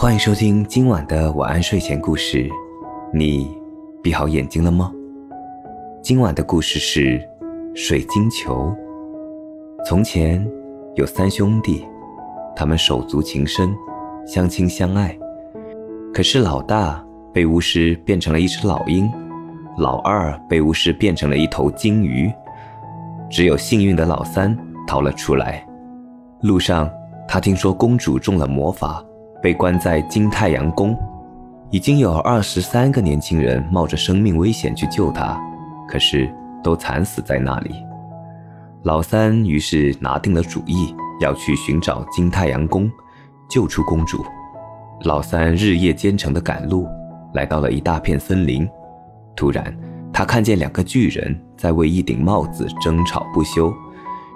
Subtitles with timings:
[0.00, 2.48] 欢迎收听今晚的晚安睡前故事。
[3.12, 3.50] 你
[4.00, 4.92] 闭好眼睛了吗？
[6.00, 7.20] 今晚的故事是
[7.74, 8.72] 水晶球。
[9.84, 10.48] 从前
[10.94, 11.84] 有三兄弟，
[12.54, 13.74] 他们手足情深，
[14.24, 15.18] 相亲相爱。
[16.14, 17.04] 可是老大
[17.34, 19.10] 被巫师变成了一只老鹰，
[19.78, 22.32] 老二被巫师变成了一头金鱼，
[23.28, 24.56] 只有幸运的老三
[24.86, 25.66] 逃了出来。
[26.42, 26.88] 路上，
[27.26, 29.04] 他听说公主中了魔法。
[29.42, 30.96] 被关在金太阳宫，
[31.70, 35.40] 已经有二十三个年轻人冒着生命危险去救他，
[35.88, 37.74] 可是都惨死在那里。
[38.82, 42.90] 老三于是拿定了主意，要去寻找金太阳宫，
[43.48, 44.24] 救出公主。
[45.02, 46.88] 老三日夜兼程的赶路，
[47.34, 48.68] 来到了一大片森林。
[49.36, 49.76] 突然，
[50.12, 53.72] 他看见两个巨人在为一顶帽子争吵不休。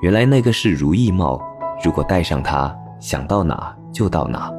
[0.00, 1.40] 原来那个是如意帽，
[1.82, 4.50] 如果戴上它，想到哪就到哪。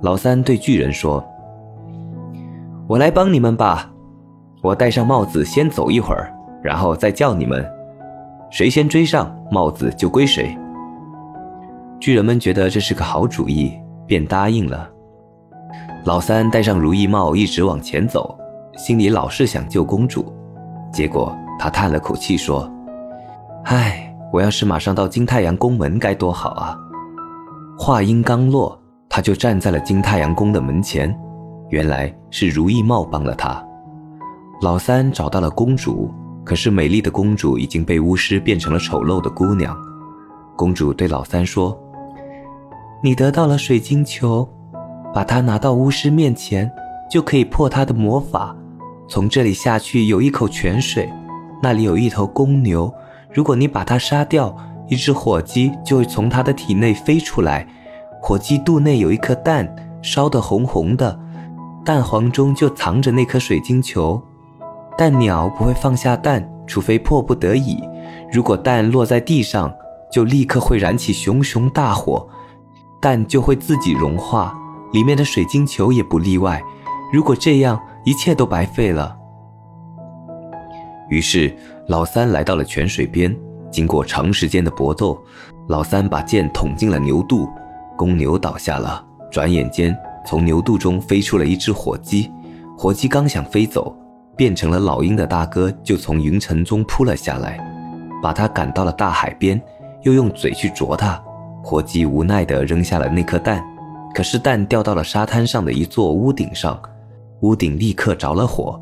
[0.00, 1.24] 老三对巨人说
[2.86, 3.90] ：“我来帮你们吧，
[4.62, 6.32] 我戴上帽子先走一会儿，
[6.62, 7.64] 然后再叫你们，
[8.50, 10.56] 谁先追上帽子就归谁。”
[11.98, 13.72] 巨人们觉得这是个好主意，
[14.06, 14.90] 便答应了。
[16.04, 18.36] 老三戴上如意帽，一直往前走，
[18.76, 20.30] 心里老是想救公主。
[20.92, 22.70] 结果他叹了口气说
[23.64, 26.78] ：“唉，我要是马上到金太阳宫门该多好啊！”
[27.78, 28.78] 话音刚落。
[29.14, 31.16] 他就站在了金太阳宫的门前，
[31.68, 33.64] 原来是如意帽帮了他。
[34.60, 36.12] 老三找到了公主，
[36.42, 39.72] 可是美丽的公主已经被巫师变成了丑陋的姑娘。
[40.56, 41.80] 公主对老三说
[43.04, 44.48] ：“你得到了水晶球，
[45.14, 46.68] 把它拿到巫师面前，
[47.08, 48.52] 就可以破他的魔法。
[49.08, 51.08] 从这里下去有一口泉水，
[51.62, 52.92] 那里有一头公牛。
[53.32, 54.56] 如果你把它杀掉，
[54.88, 57.64] 一只火鸡就会从它的体内飞出来。”
[58.26, 61.20] 火鸡肚内有一颗蛋，烧得红红的，
[61.84, 64.18] 蛋黄中就藏着那颗水晶球。
[64.96, 67.86] 但鸟不会放下蛋，除非迫不得已。
[68.32, 69.70] 如果蛋落在地上，
[70.10, 72.26] 就立刻会燃起熊熊大火，
[72.98, 74.56] 蛋就会自己融化，
[74.94, 76.62] 里面的水晶球也不例外。
[77.12, 79.14] 如果这样，一切都白费了。
[81.10, 81.54] 于是，
[81.88, 83.36] 老三来到了泉水边，
[83.70, 85.22] 经过长时间的搏斗，
[85.68, 87.46] 老三把剑捅进了牛肚。
[87.96, 89.96] 公牛倒下了，转眼间
[90.26, 92.30] 从牛肚中飞出了一只火鸡。
[92.76, 93.96] 火鸡刚想飞走，
[94.36, 97.58] 变成了老鹰的大哥就从云层中扑了下来，
[98.22, 99.60] 把它赶到了大海边，
[100.02, 101.22] 又用嘴去啄它。
[101.62, 103.64] 火鸡无奈地扔下了那颗蛋，
[104.14, 106.78] 可是蛋掉到了沙滩上的一座屋顶上，
[107.40, 108.80] 屋顶立刻着了火，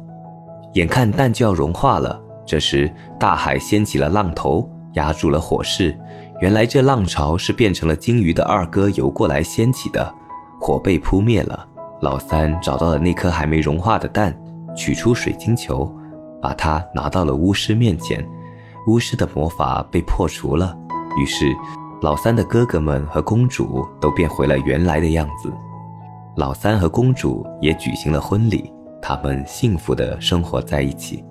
[0.73, 2.21] 眼看蛋就要融化了。
[2.45, 5.97] 这时大海掀起了浪头，压住了火势。
[6.43, 10.13] 原来这浪潮是变成了鲸鱼的二哥游过来掀起的，
[10.61, 11.69] 火被扑灭了。
[12.01, 14.37] 老三找到了那颗还没融化的蛋，
[14.77, 15.89] 取出水晶球，
[16.41, 18.29] 把它拿到了巫师面前。
[18.89, 20.77] 巫师的魔法被破除了，
[21.17, 21.47] 于是
[22.01, 25.49] 老三的哥哥们和公主都变回了原来的样子。
[26.35, 28.69] 老三和公主也举行了婚礼，
[29.01, 31.25] 他们幸福的生活在一起。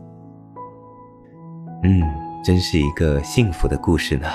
[1.84, 2.02] 嗯，
[2.46, 4.30] 真是一个幸福的故事呢。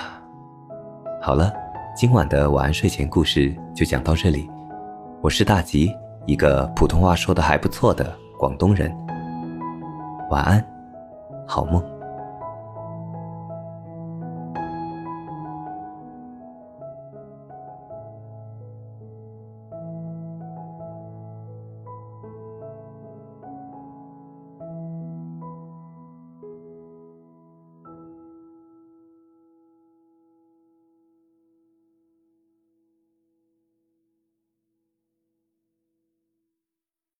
[1.26, 1.52] 好了，
[1.92, 4.48] 今晚的晚安睡前故事就讲到这里。
[5.20, 5.92] 我是大吉，
[6.24, 8.96] 一个普通话说的还不错的广东人。
[10.30, 10.64] 晚安，
[11.44, 11.82] 好梦。